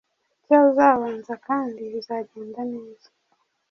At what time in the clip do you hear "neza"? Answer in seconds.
2.73-3.07